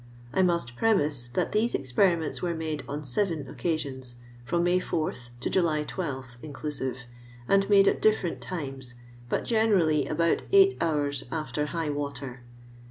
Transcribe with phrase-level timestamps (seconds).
[0.33, 5.47] I must premise that these experiments were made on seven occasions, from May 4 to
[5.47, 7.05] July 12 inclusive,
[7.47, 8.95] and made at different times,
[9.29, 12.41] but generally about eight houn after high water.